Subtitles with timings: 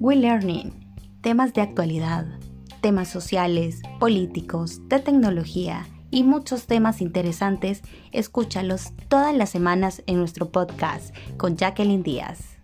[0.00, 0.72] We Learning,
[1.22, 2.26] temas de actualidad,
[2.82, 7.80] temas sociales, políticos, de tecnología y muchos temas interesantes,
[8.12, 12.58] escúchalos todas las semanas en nuestro podcast con Jacqueline Díaz.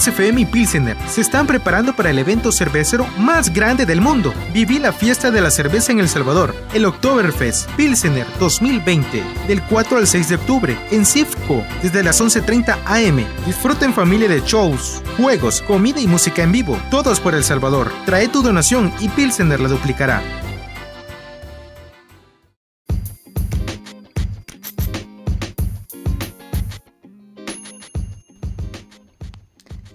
[0.00, 4.32] FM y Pilsener se están preparando para el evento cervecero más grande del mundo.
[4.52, 9.98] Viví la fiesta de la cerveza en El Salvador, el Oktoberfest Pilsener 2020, del 4
[9.98, 13.24] al 6 de octubre, en Cifco, desde las 11.30 am.
[13.44, 17.92] Disfruten familia de shows, juegos, comida y música en vivo, todos por El Salvador.
[18.04, 20.22] Trae tu donación y Pilsener la duplicará.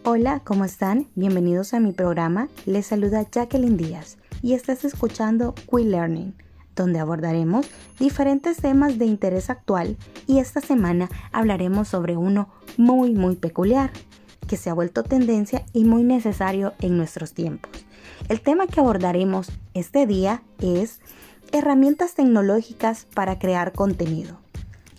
[0.04, 1.05] Hola, ¿cómo están?
[1.14, 2.50] Bienvenidos a mi programa.
[2.66, 6.34] Les saluda Jacqueline Díaz y estás escuchando We Learning,
[6.76, 7.68] donde abordaremos
[7.99, 13.91] diferentes temas de interés actual y esta semana hablaremos sobre uno muy muy peculiar
[14.48, 17.70] que se ha vuelto tendencia y muy necesario en nuestros tiempos.
[18.27, 20.99] El tema que abordaremos este día es
[21.52, 24.40] herramientas tecnológicas para crear contenido.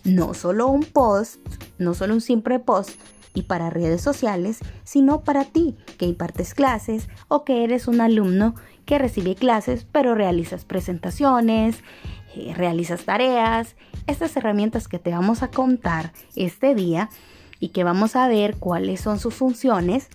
[0.05, 1.41] No solo un post,
[1.77, 2.91] no solo un simple post,
[3.33, 8.55] y para redes sociales, sino para ti que impartes clases o que eres un alumno
[8.85, 11.83] que recibe clases pero realizas presentaciones,
[12.35, 13.75] eh, realizas tareas,
[14.07, 17.09] estas herramientas que te vamos a contar este día
[17.59, 20.09] y que vamos a ver cuáles son sus funciones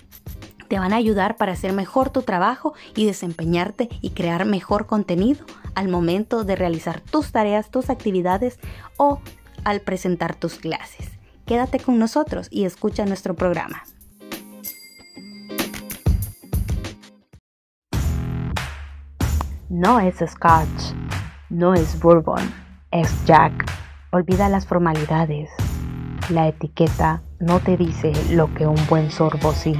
[0.69, 5.44] te van a ayudar para hacer mejor tu trabajo y desempeñarte y crear mejor contenido
[5.74, 8.58] al momento de realizar tus tareas, tus actividades
[8.98, 9.20] o
[9.64, 11.17] al presentar tus clases.
[11.48, 13.82] Quédate con nosotros y escucha nuestro programa.
[19.70, 20.92] No es Scotch,
[21.48, 22.52] no es Bourbon,
[22.90, 23.64] es Jack.
[24.11, 25.48] Olvida las formalidades.
[26.28, 29.73] La etiqueta no te dice lo que un buen sorbo sí.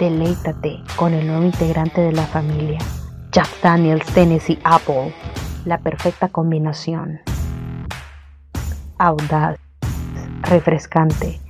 [0.00, 2.78] Deleítate con el nuevo integrante de la familia,
[3.30, 5.14] Jack Daniels Tennessee Apple,
[5.66, 7.20] la perfecta combinación.
[8.96, 9.63] Audaz
[10.44, 11.40] refrescante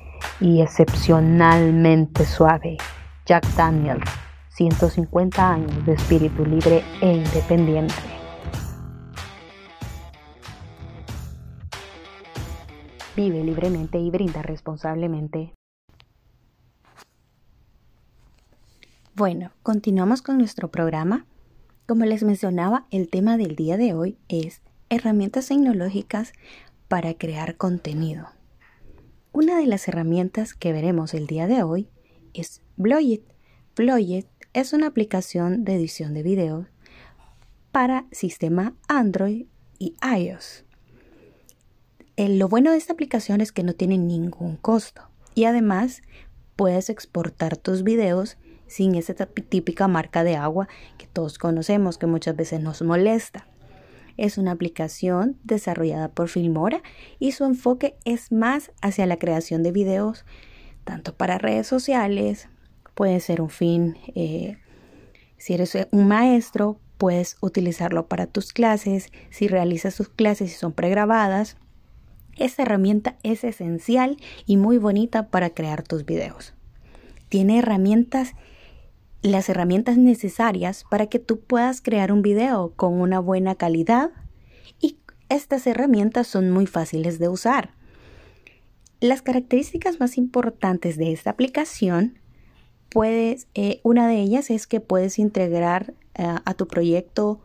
[0.41, 2.77] y excepcionalmente suave.
[3.27, 4.05] Jack Daniels,
[4.51, 7.95] 150 años de espíritu libre e independiente.
[13.17, 15.55] Vive libremente y brinda responsablemente.
[19.15, 21.25] Bueno, continuamos con nuestro programa.
[21.87, 26.33] Como les mencionaba, el tema del día de hoy es herramientas tecnológicas
[26.89, 28.27] para crear contenido.
[29.35, 31.89] Una de las herramientas que veremos el día de hoy
[32.35, 33.25] es Bloyet.
[33.75, 36.69] Bloyet es una aplicación de edición de video
[37.73, 39.47] para sistema Android
[39.81, 40.65] y iOS.
[42.17, 45.03] lo bueno de esta aplicación es que no tiene ningún costo
[45.35, 46.03] y además
[46.55, 48.37] puedes exportar tus videos
[48.69, 53.49] sin esa típica marca de agua que todos conocemos que muchas veces nos molesta.
[54.17, 56.83] Es una aplicación desarrollada por Filmora
[57.19, 60.25] y su enfoque es más hacia la creación de videos,
[60.85, 62.49] tanto para redes sociales,
[62.95, 64.59] puede ser un fin, eh,
[65.37, 70.73] si eres un maestro, puedes utilizarlo para tus clases, si realizas tus clases y son
[70.73, 71.57] pregrabadas.
[72.37, 74.17] Esta herramienta es esencial
[74.47, 76.55] y muy bonita para crear tus videos.
[77.29, 78.33] Tiene herramientas
[79.25, 84.11] las herramientas necesarias para que tú puedas crear un video con una buena calidad
[84.81, 84.99] y
[85.31, 87.71] estas herramientas son muy fáciles de usar.
[89.01, 92.19] Las características más importantes de esta aplicación,
[92.91, 97.41] puedes, eh, una de ellas es que puedes integrar eh, a tu proyecto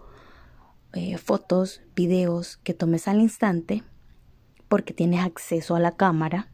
[0.92, 3.84] eh, fotos, videos que tomes al instante
[4.68, 6.52] porque tienes acceso a la cámara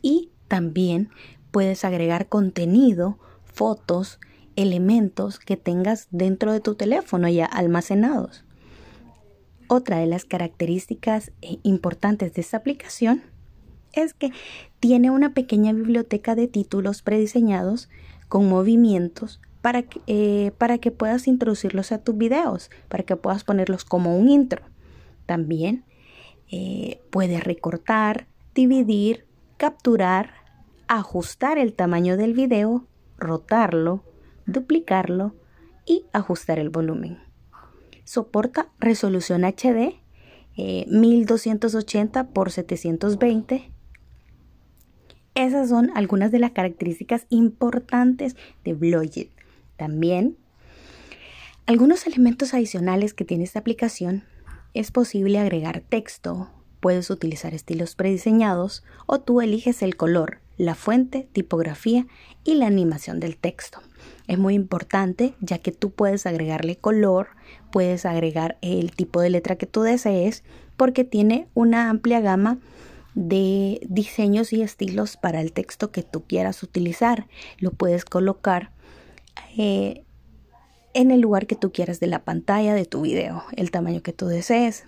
[0.00, 1.10] y también
[1.50, 3.18] puedes agregar contenido
[3.56, 4.20] fotos,
[4.54, 8.44] elementos que tengas dentro de tu teléfono ya almacenados.
[9.66, 13.22] Otra de las características eh, importantes de esta aplicación
[13.94, 14.30] es que
[14.78, 17.88] tiene una pequeña biblioteca de títulos prediseñados
[18.28, 23.42] con movimientos para que, eh, para que puedas introducirlos a tus videos, para que puedas
[23.42, 24.62] ponerlos como un intro.
[25.24, 25.84] También
[26.52, 29.24] eh, puedes recortar, dividir,
[29.56, 30.34] capturar,
[30.88, 32.86] ajustar el tamaño del video
[33.18, 34.04] rotarlo,
[34.46, 35.34] duplicarlo
[35.84, 37.18] y ajustar el volumen.
[38.04, 40.00] Soporta resolución HD
[40.56, 43.70] 1280 x 720.
[45.34, 49.30] Esas son algunas de las características importantes de Bloget.
[49.76, 50.38] También
[51.66, 54.24] Algunos elementos adicionales que tiene esta aplicación
[54.72, 56.48] es posible agregar texto,
[56.80, 62.06] puedes utilizar estilos prediseñados o tú eliges el color, la fuente, tipografía
[62.44, 63.80] y la animación del texto.
[64.26, 67.28] Es muy importante ya que tú puedes agregarle color,
[67.70, 70.42] puedes agregar el tipo de letra que tú desees
[70.76, 72.58] porque tiene una amplia gama
[73.14, 77.26] de diseños y estilos para el texto que tú quieras utilizar.
[77.58, 78.72] Lo puedes colocar
[79.56, 80.04] eh,
[80.92, 84.12] en el lugar que tú quieras de la pantalla de tu video, el tamaño que
[84.12, 84.84] tú desees.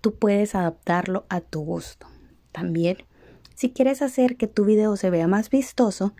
[0.00, 2.06] Tú puedes adaptarlo a tu gusto.
[2.52, 2.98] También,
[3.56, 6.14] si quieres hacer que tu video se vea más vistoso,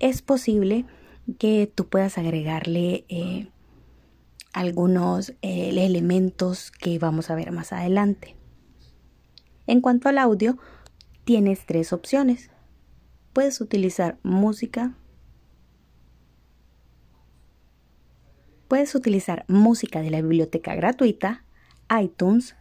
[0.00, 0.86] es posible
[1.38, 3.48] que tú puedas agregarle eh,
[4.54, 8.36] algunos eh, elementos que vamos a ver más adelante.
[9.66, 10.56] En cuanto al audio,
[11.24, 12.50] tienes tres opciones.
[13.34, 14.96] Puedes utilizar música,
[18.66, 21.42] Puedes utilizar música de la biblioteca gratuita,
[22.02, 22.54] iTunes,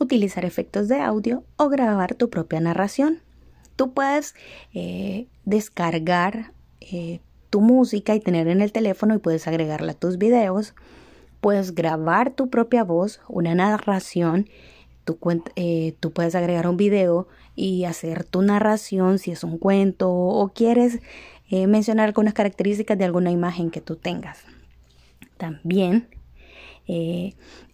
[0.00, 3.23] utilizar efectos de audio o grabar tu propia narración.
[3.76, 4.34] Tú puedes
[4.72, 10.18] eh, descargar eh, tu música y tener en el teléfono y puedes agregarla a tus
[10.18, 10.74] videos.
[11.40, 14.48] Puedes grabar tu propia voz, una narración.
[15.04, 15.18] Tú,
[15.56, 21.00] eh, puedes agregar un video y hacer tu narración si es un cuento o quieres
[21.50, 24.38] mencionar algunas características de alguna imagen que tú tengas.
[25.36, 26.08] También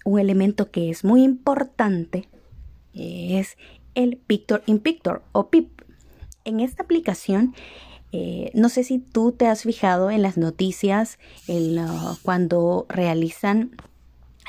[0.04, 2.28] un elemento que es muy importante
[2.92, 3.56] es
[3.94, 5.80] el Picture in Picture o PIP.
[6.44, 7.54] En esta aplicación,
[8.12, 11.18] eh, no sé si tú te has fijado en las noticias
[12.22, 13.76] cuando realizan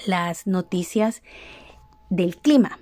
[0.06, 1.22] las noticias
[2.10, 2.80] del clima.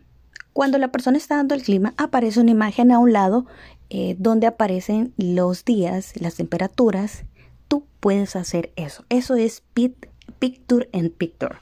[0.54, 3.46] Cuando la persona está dando el clima, aparece una imagen a un lado
[3.90, 7.24] eh, donde aparecen los días, las temperaturas.
[7.68, 9.06] Tú puedes hacer eso.
[9.10, 11.58] Eso es Picture and Picture.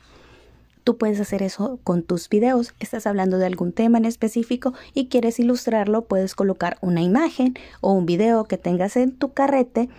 [0.88, 2.74] Tú puedes hacer eso con tus videos.
[2.80, 7.92] Estás hablando de algún tema en específico y quieres ilustrarlo, puedes colocar una imagen o
[7.92, 9.90] un video que tengas en tu carrete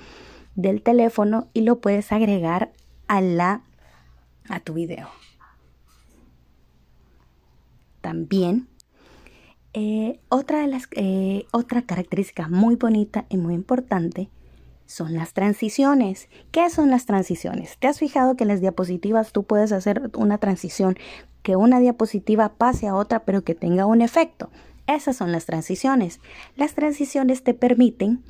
[0.55, 2.73] del teléfono y lo puedes agregar
[3.06, 3.61] a la
[4.49, 5.11] a tu video.
[8.00, 8.67] También
[9.75, 14.31] eh, otra de las eh, otra característica muy bonita y muy importante
[14.88, 16.29] son las transiciones.
[16.50, 17.76] ¿Qué son las transiciones?
[17.79, 20.96] ¿Te has fijado que en las diapositivas tú puedes hacer una transición,
[21.43, 24.50] que una diapositiva pase a otra pero que tenga un efecto?
[24.87, 26.20] Esas son las transiciones.
[26.56, 28.25] Las transiciones te permiten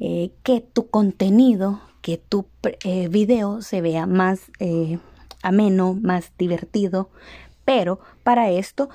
[0.00, 4.98] eh, que tu contenido, que tu eh, video se vea más eh,
[5.42, 7.10] ameno, más divertido,
[7.66, 8.88] pero para esto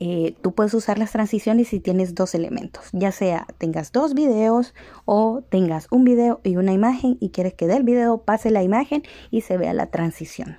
[0.00, 4.74] eh, tú puedes usar las transiciones si tienes dos elementos, ya sea tengas dos videos
[5.04, 9.02] o tengas un video y una imagen y quieres que del video pase la imagen
[9.30, 10.58] y se vea la transición.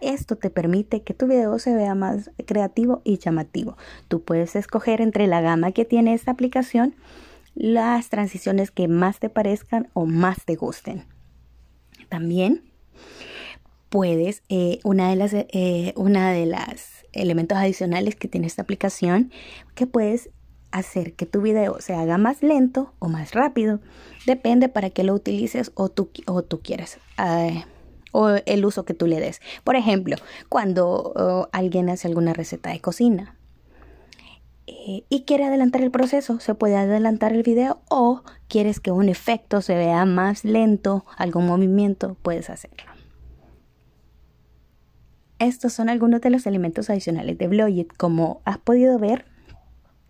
[0.00, 3.76] Esto te permite que tu video se vea más creativo y llamativo.
[4.08, 6.94] Tú puedes escoger entre la gama que tiene esta aplicación
[7.54, 11.04] las transiciones que más te parezcan o más te gusten.
[12.08, 12.62] También
[13.88, 19.30] puedes, eh, una de las, eh, una de las elementos adicionales que tiene esta aplicación
[19.74, 20.30] que puedes
[20.70, 23.80] hacer que tu video se haga más lento o más rápido.
[24.26, 26.98] Depende para qué lo utilices o tú, o tú quieres.
[27.18, 27.64] Eh,
[28.10, 29.40] o el uso que tú le des.
[29.64, 30.16] Por ejemplo,
[30.48, 33.36] cuando alguien hace alguna receta de cocina
[34.66, 39.08] eh, y quiere adelantar el proceso, se puede adelantar el video o quieres que un
[39.08, 42.93] efecto se vea más lento, algún movimiento, puedes hacerlo.
[45.44, 47.92] Estos son algunos de los elementos adicionales de Blogit.
[47.98, 49.26] Como has podido ver,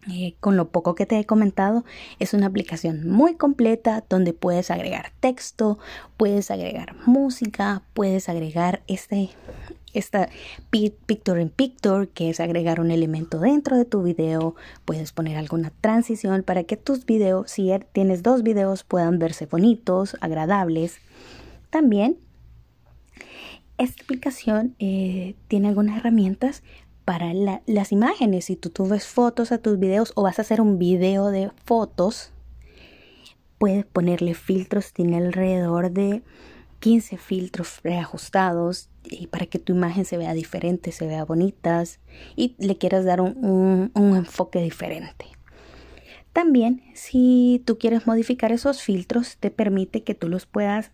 [0.09, 1.85] eh, con lo poco que te he comentado,
[2.21, 5.79] es una aplicación muy completa donde puedes agregar texto,
[6.17, 9.31] puedes agregar música, puedes agregar este,
[9.93, 10.29] esta
[10.71, 15.73] Picture in Picture, que es agregar un elemento dentro de tu video, puedes poner alguna
[15.81, 20.99] transición para que tus videos, si er, tienes dos videos, puedan verse bonitos, agradables.
[21.71, 22.19] También
[23.79, 26.63] esta aplicación eh, tiene algunas herramientas
[27.05, 28.47] para las imágenes.
[28.47, 32.33] Si tú subes fotos a tus videos o vas a hacer un video de fotos,
[33.59, 34.93] puedes ponerle filtros.
[34.93, 36.23] Tiene alrededor de
[36.81, 42.01] 15 filtros preajustados y para que tu imagen se vea diferente, se vea bonitas
[42.37, 45.27] y le quieras dar un, enfoque diferente.
[46.33, 50.91] También, si tú quieres modificar esos filtros, te permite que tú los puedas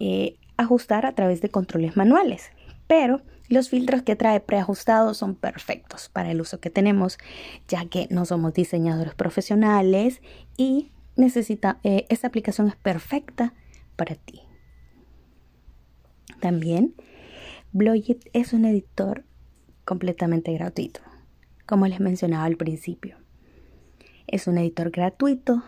[0.00, 2.50] eh, ajustar a través de controles manuales,
[2.86, 7.18] pero los filtros que trae preajustados son perfectos para el uso que tenemos,
[7.68, 10.22] ya que no somos diseñadores profesionales
[10.56, 13.54] y necesita, eh, esta aplicación es perfecta
[13.96, 14.40] para ti.
[16.40, 16.94] También
[17.72, 19.24] Blogit es un editor
[19.84, 21.00] completamente gratuito,
[21.66, 23.16] como les mencionaba al principio.
[24.26, 25.62] Es un editor gratuito,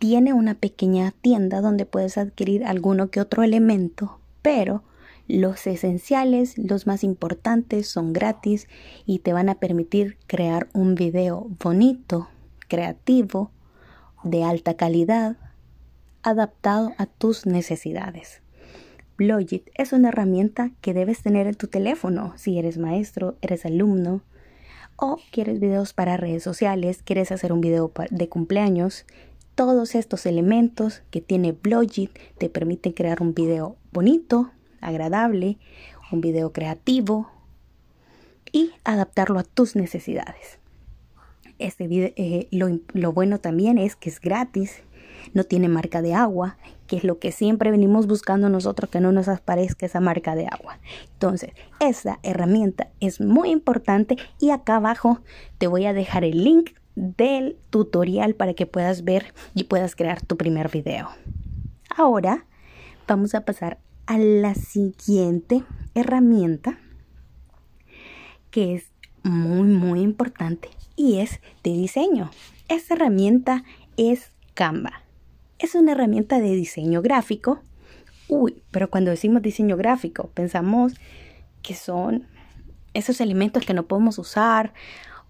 [0.00, 4.82] tiene una pequeña tienda donde puedes adquirir alguno que otro elemento, pero
[5.28, 8.66] los esenciales, los más importantes, son gratis
[9.04, 12.28] y te van a permitir crear un video bonito,
[12.66, 13.50] creativo,
[14.24, 15.36] de alta calidad,
[16.22, 18.40] adaptado a tus necesidades.
[19.18, 24.22] Blogit es una herramienta que debes tener en tu teléfono si eres maestro, eres alumno
[24.96, 29.04] o quieres videos para redes sociales, quieres hacer un video de cumpleaños.
[29.60, 34.50] Todos estos elementos que tiene Blogit te permiten crear un video bonito,
[34.80, 35.58] agradable,
[36.10, 37.30] un video creativo
[38.52, 40.58] y adaptarlo a tus necesidades.
[41.58, 44.82] Este video, eh, lo, lo bueno también es que es gratis,
[45.34, 49.12] no tiene marca de agua, que es lo que siempre venimos buscando nosotros, que no
[49.12, 50.78] nos aparezca esa marca de agua.
[51.12, 51.50] Entonces,
[51.80, 55.20] esa herramienta es muy importante y acá abajo
[55.58, 60.20] te voy a dejar el link del tutorial para que puedas ver y puedas crear
[60.20, 61.08] tu primer video.
[61.96, 62.44] Ahora
[63.08, 65.64] vamos a pasar a la siguiente
[65.94, 66.78] herramienta
[68.50, 68.90] que es
[69.22, 72.30] muy muy importante y es de diseño.
[72.68, 73.64] Esta herramienta
[73.96, 75.02] es Canva.
[75.58, 77.62] Es una herramienta de diseño gráfico.
[78.28, 80.94] Uy, pero cuando decimos diseño gráfico pensamos
[81.62, 82.26] que son
[82.92, 84.74] esos elementos que no podemos usar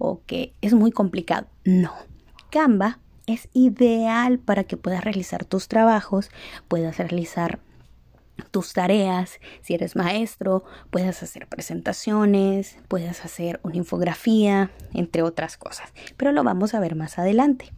[0.00, 1.46] o que es muy complicado.
[1.64, 1.92] No,
[2.50, 6.30] Canva es ideal para que puedas realizar tus trabajos,
[6.66, 7.60] puedas realizar
[8.50, 15.92] tus tareas, si eres maestro, puedes hacer presentaciones, puedes hacer una infografía, entre otras cosas,
[16.16, 17.72] pero lo vamos a ver más adelante.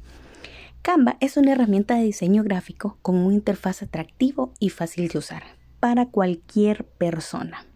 [0.82, 5.42] Canva es una herramienta de diseño gráfico con un interfaz atractivo y fácil de usar
[5.80, 7.66] para cualquier persona.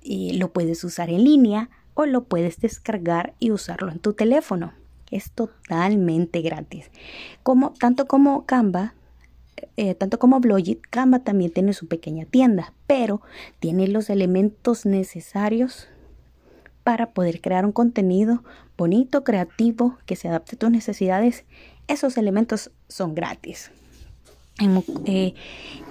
[0.00, 4.72] Y lo puedes usar en línea o lo puedes descargar y usarlo en tu teléfono.
[5.10, 6.92] Es totalmente gratis.
[7.42, 8.94] Como, tanto como Canva
[9.76, 13.20] eh, tanto como Blogit, Canva también tiene su pequeña tienda, pero
[13.58, 15.88] tiene los elementos necesarios
[16.84, 18.44] para poder crear un contenido
[18.76, 21.46] bonito, creativo, que se adapte a tus necesidades.
[21.88, 23.72] Esos elementos son gratis.
[25.04, 25.34] Eh,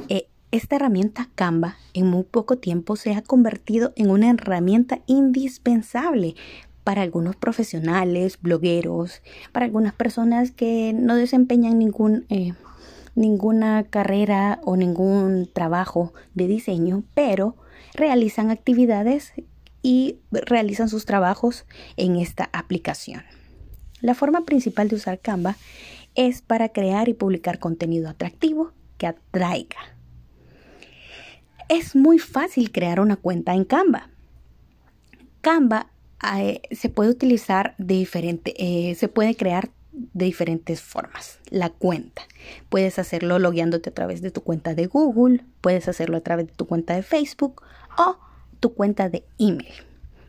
[0.07, 6.35] eh, esta herramienta Canva en muy poco tiempo se ha convertido en una herramienta indispensable
[6.83, 12.25] para algunos profesionales, blogueros, para algunas personas que no desempeñan ningún
[13.13, 17.55] ninguna carrera o ningún trabajo de diseño, pero
[17.93, 19.33] realizan actividades
[19.81, 21.65] y realizan sus trabajos
[21.97, 23.23] en esta aplicación.
[23.99, 25.57] La forma principal de usar Canva
[26.13, 29.96] es para crear y publicar contenido atractivo que atraiga.
[31.69, 34.09] Es muy fácil crear una cuenta en Canva.
[35.41, 35.87] Canva
[36.37, 41.39] eh, se puede utilizar de diferente, eh, se puede crear de diferentes formas.
[41.49, 42.21] La cuenta.
[42.69, 46.53] Puedes hacerlo logueándote a través de tu cuenta de Google, puedes hacerlo a través de
[46.53, 47.63] tu cuenta de Facebook
[47.97, 48.17] o
[48.61, 49.73] tu cuenta de email.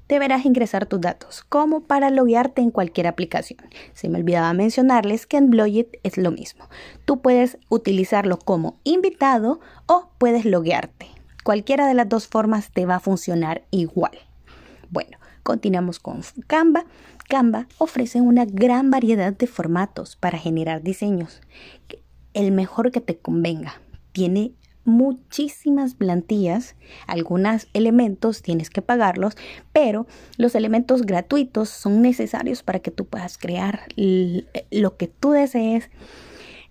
[0.08, 3.60] Deberás ingresar tus datos, como para loguearte en cualquier aplicación.
[3.92, 6.68] Se me olvidaba mencionarles que en Blogit es lo mismo.
[7.04, 11.17] Tú puedes utilizarlo como invitado o puedes loguearte.
[11.48, 14.12] Cualquiera de las dos formas te va a funcionar igual.
[14.90, 16.84] Bueno, continuamos con Canva.
[17.26, 21.40] Canva ofrece una gran variedad de formatos para generar diseños.
[22.34, 23.80] El mejor que te convenga.
[24.12, 24.52] Tiene
[24.84, 26.76] muchísimas plantillas,
[27.06, 29.32] algunos elementos tienes que pagarlos,
[29.72, 35.88] pero los elementos gratuitos son necesarios para que tú puedas crear lo que tú desees.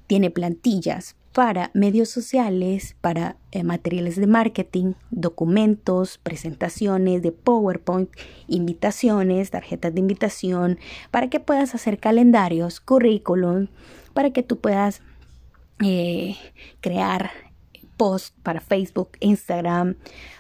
[0.05, 8.09] Tiene plantillas para medios sociales, para eh, materiales de marketing, documentos, presentaciones de PowerPoint,
[8.47, 10.79] invitaciones, tarjetas de invitación,
[11.11, 13.67] para que puedas hacer calendarios, currículum,
[14.15, 15.03] para que tú puedas
[15.85, 16.37] eh,
[16.81, 17.29] crear
[17.97, 19.95] posts para Facebook, Instagram,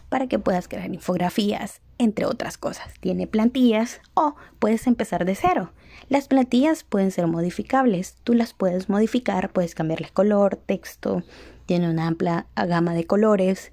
[0.09, 2.93] para que puedas crear infografías, entre otras cosas.
[2.99, 5.71] Tiene plantillas o puedes empezar de cero.
[6.09, 11.23] Las plantillas pueden ser modificables, tú las puedes modificar, puedes cambiarles color, texto,
[11.65, 13.71] tiene una amplia gama de colores,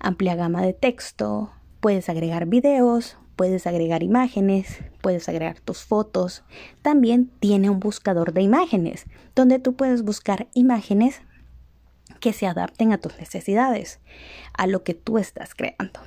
[0.00, 1.50] amplia gama de texto,
[1.80, 6.42] puedes agregar videos, puedes agregar imágenes, puedes agregar tus fotos.
[6.82, 9.04] También tiene un buscador de imágenes,
[9.34, 11.20] donde tú puedes buscar imágenes
[12.20, 14.00] que se adapten a tus necesidades,
[14.56, 16.00] a lo que tú estás creando.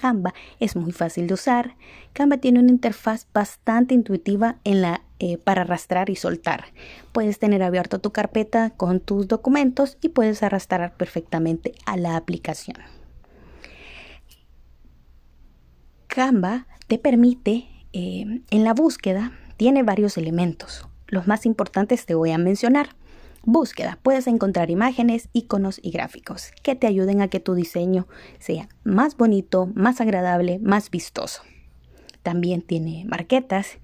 [0.00, 1.74] Canva es muy fácil de usar.
[2.12, 6.66] Canva tiene una interfaz bastante intuitiva eh, para arrastrar y soltar.
[7.12, 12.76] Puedes tener abierto tu carpeta con tus documentos y puedes arrastrar perfectamente a la aplicación.
[16.06, 20.86] Canva te permite, eh, en la búsqueda, tiene varios elementos.
[21.08, 22.90] Los más importantes te voy a mencionar.
[23.48, 24.00] Búsqueda.
[24.02, 28.08] Puedes encontrar imágenes, iconos y gráficos que te ayuden a que tu diseño
[28.40, 31.42] sea más bonito, más agradable, más vistoso.
[32.24, 33.78] También tiene marquetas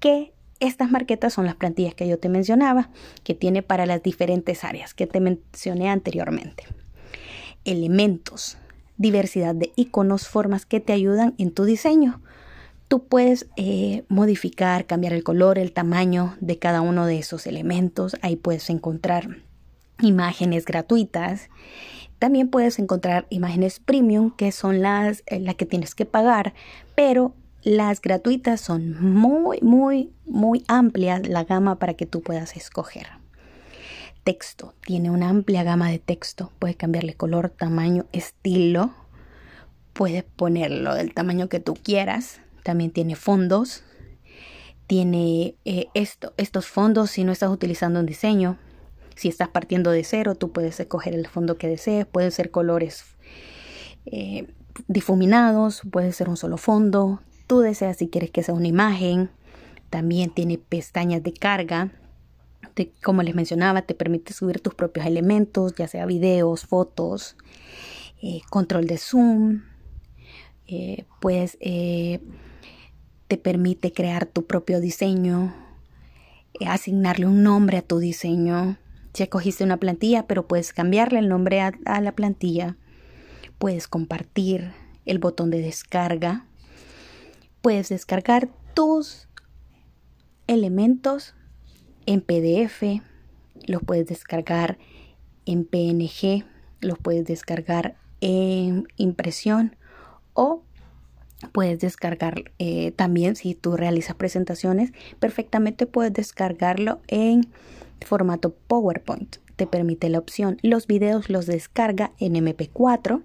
[0.00, 2.88] que estas marquetas son las plantillas que yo te mencionaba,
[3.22, 6.64] que tiene para las diferentes áreas que te mencioné anteriormente.
[7.66, 8.56] Elementos,
[8.96, 12.22] diversidad de iconos, formas que te ayudan en tu diseño.
[12.88, 18.16] Tú puedes eh, modificar, cambiar el color, el tamaño de cada uno de esos elementos.
[18.22, 19.38] Ahí puedes encontrar
[20.00, 21.48] imágenes gratuitas.
[22.18, 26.54] También puedes encontrar imágenes premium, que son las, eh, las que tienes que pagar,
[26.94, 33.08] pero las gratuitas son muy, muy, muy amplias la gama para que tú puedas escoger.
[34.22, 34.74] Texto.
[34.80, 36.52] Tiene una amplia gama de texto.
[36.58, 38.94] Puedes cambiarle color, tamaño, estilo.
[39.92, 42.40] Puedes ponerlo del tamaño que tú quieras.
[42.66, 43.84] También tiene fondos.
[44.88, 48.58] Tiene eh, esto, estos fondos si no estás utilizando un diseño.
[49.14, 52.06] Si estás partiendo de cero, tú puedes escoger el fondo que desees.
[52.06, 53.04] Pueden ser colores
[54.04, 54.52] eh,
[54.88, 59.30] difuminados, puede ser un solo fondo, Tú deseas si quieres que sea una imagen.
[59.88, 61.92] También tiene pestañas de carga.
[63.04, 67.36] como les mencionaba, te permite subir tus propios elementos, ya sea videos, fotos,
[68.20, 69.62] eh, control de zoom.
[71.20, 71.58] pues
[73.28, 75.54] te permite crear tu propio diseño,
[76.66, 78.78] asignarle un nombre a tu diseño.
[79.12, 82.76] Si escogiste una plantilla, pero puedes cambiarle el nombre a la plantilla.
[83.58, 84.72] Puedes compartir
[85.04, 86.46] el botón de descarga
[87.66, 89.26] puedes descargar tus
[90.46, 91.34] elementos
[92.06, 93.02] en PDF,
[93.66, 94.78] los puedes descargar
[95.46, 96.44] en PNG,
[96.80, 99.74] los puedes descargar en impresión
[100.32, 100.62] o
[101.56, 107.48] puedes descargar eh, también si tú realizas presentaciones perfectamente puedes descargarlo en
[108.04, 109.36] formato PowerPoint.
[109.56, 110.58] Te permite la opción.
[110.60, 113.22] Los videos los descarga en MP4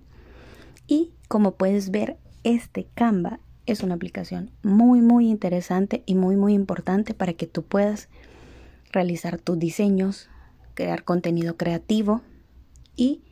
[0.87, 2.15] y como puedes ver
[2.45, 7.63] este Canva es una aplicación muy muy interesante y muy muy importante para que tú
[7.63, 8.07] puedas
[8.93, 10.29] realizar tus diseños,
[10.73, 12.21] crear contenido creativo
[12.95, 13.23] y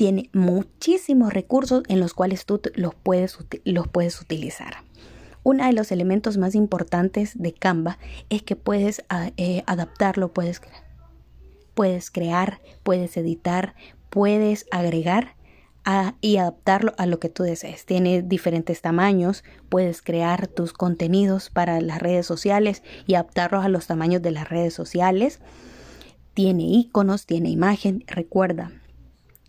[0.00, 3.36] tiene muchísimos recursos en los cuales tú los puedes,
[3.66, 4.76] los puedes utilizar.
[5.42, 7.98] Uno de los elementos más importantes de Canva
[8.30, 9.04] es que puedes
[9.36, 10.62] eh, adaptarlo, puedes,
[11.74, 13.74] puedes crear, puedes editar,
[14.08, 15.36] puedes agregar
[16.22, 17.84] y adaptarlo a lo que tú desees.
[17.84, 23.86] Tiene diferentes tamaños, puedes crear tus contenidos para las redes sociales y adaptarlos a los
[23.86, 25.40] tamaños de las redes sociales.
[26.32, 28.02] Tiene iconos, tiene imagen.
[28.06, 28.79] Recuerda,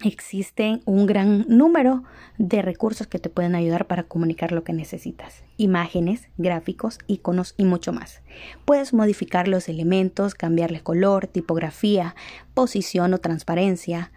[0.04, 2.04] existen un gran número
[2.38, 5.44] de recursos que te pueden ayudar para comunicar lo que necesitas.
[5.58, 8.22] Imágenes, gráficos, iconos y mucho más.
[8.66, 12.16] Puedes modificar los elementos, cambiarles color, tipografía,
[12.54, 14.12] posición o transparencia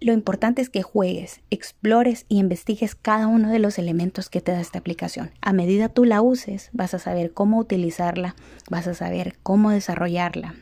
[0.00, 4.52] lo importante es que juegues, explores y investigues cada uno de los elementos que te
[4.52, 5.30] da esta aplicación.
[5.42, 8.34] A medida tú la uses, vas a saber cómo utilizarla,
[8.70, 10.54] vas a saber cómo desarrollarla.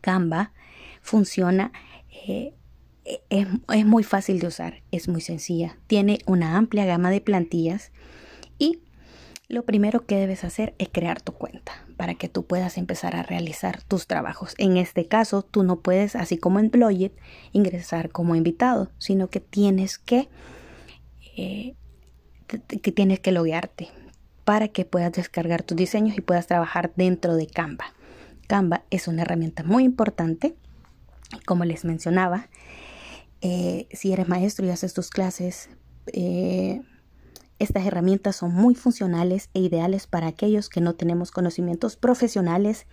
[0.00, 0.52] Canva
[1.02, 1.70] funciona,
[2.26, 2.52] eh,
[3.04, 7.92] es, es muy fácil de usar, es muy sencilla, tiene una amplia gama de plantillas
[8.58, 8.80] y
[9.48, 13.22] lo primero que debes hacer es crear tu cuenta para que tú puedas empezar a
[13.22, 14.54] realizar tus trabajos.
[14.56, 17.12] En este caso, tú no puedes, así como en Bloyet,
[17.52, 20.28] ingresar como invitado, sino que tienes que,
[21.36, 21.74] eh,
[22.46, 23.90] que tienes que loguearte
[24.44, 27.92] para que puedas descargar tus diseños y puedas trabajar dentro de Canva.
[28.46, 30.54] Canva es una herramienta muy importante,
[31.46, 32.48] como les mencionaba.
[33.42, 35.68] Eh, si eres maestro y haces tus clases,
[36.06, 36.80] eh,
[37.58, 42.86] estas herramientas son muy funcionales e ideales para aquellos que no tenemos conocimientos profesionales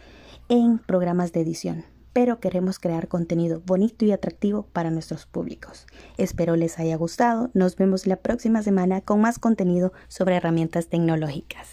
[0.49, 5.85] en programas de edición, pero queremos crear contenido bonito y atractivo para nuestros públicos.
[6.17, 7.51] Espero les haya gustado.
[7.53, 11.67] Nos vemos la próxima semana con más contenido sobre herramientas tecnológicas.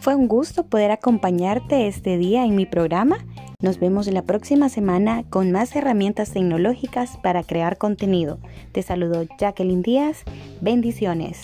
[0.00, 3.18] Fue un gusto poder acompañarte este día en mi programa
[3.62, 8.38] nos vemos la próxima semana con más herramientas tecnológicas para crear contenido.
[8.72, 10.24] Te saludo Jacqueline Díaz.
[10.60, 11.42] Bendiciones.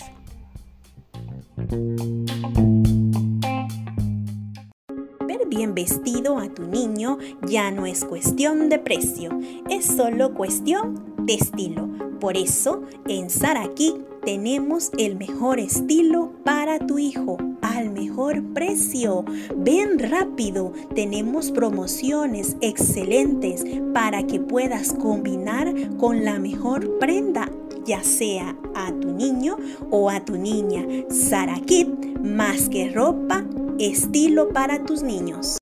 [5.25, 11.25] Ver bien vestido a tu niño ya no es cuestión de precio, es solo cuestión
[11.25, 11.89] de estilo.
[12.19, 17.37] Por eso, en Saraki tenemos el mejor estilo para tu hijo.
[17.61, 19.25] Al mejor precio.
[19.55, 27.49] Ven rápido, tenemos promociones excelentes para que puedas combinar con la mejor prenda
[27.85, 29.57] ya sea a tu niño
[29.89, 30.85] o a tu niña.
[31.09, 33.43] Sara Kit, más que ropa,
[33.79, 35.57] estilo para tus niños.